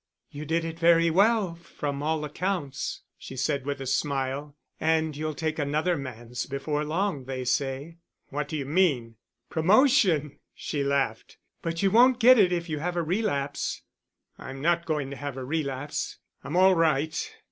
[0.31, 5.35] "You did it very well, from all accounts," she said with a smile; "and you'll
[5.35, 7.97] take another man's before long, they say."
[8.29, 9.17] "What do you mean?"
[9.51, 13.83] "Promotion," she laughed; "but you won't get it if you have a relapse."
[14.39, 16.17] "I'm not going to have a relapse.
[16.43, 17.31] I'm all right.